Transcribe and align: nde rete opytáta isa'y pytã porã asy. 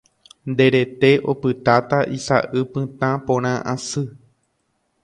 nde 0.49 0.65
rete 0.73 1.11
opytáta 1.31 1.97
isa'y 2.17 2.61
pytã 2.71 3.09
porã 3.25 3.53
asy. 3.73 4.01